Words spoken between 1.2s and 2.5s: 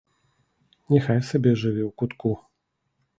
сабе жыве ў кутку.